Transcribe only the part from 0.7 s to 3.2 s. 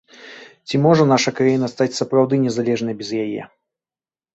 Ці можа наша краіна стаць сапраўды незалежнай без